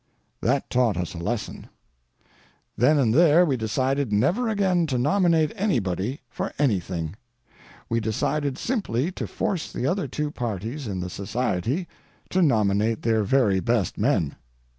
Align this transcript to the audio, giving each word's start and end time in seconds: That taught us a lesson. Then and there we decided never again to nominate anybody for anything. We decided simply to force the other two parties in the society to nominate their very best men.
That 0.41 0.67
taught 0.71 0.97
us 0.97 1.13
a 1.13 1.19
lesson. 1.19 1.67
Then 2.75 2.97
and 2.97 3.13
there 3.13 3.45
we 3.45 3.55
decided 3.55 4.11
never 4.11 4.49
again 4.49 4.87
to 4.87 4.97
nominate 4.97 5.51
anybody 5.55 6.21
for 6.27 6.53
anything. 6.57 7.15
We 7.87 7.99
decided 7.99 8.57
simply 8.57 9.11
to 9.11 9.27
force 9.27 9.71
the 9.71 9.85
other 9.85 10.07
two 10.07 10.31
parties 10.31 10.87
in 10.87 11.01
the 11.01 11.09
society 11.11 11.87
to 12.31 12.41
nominate 12.41 13.03
their 13.03 13.21
very 13.23 13.59
best 13.59 13.99
men. 13.99 14.37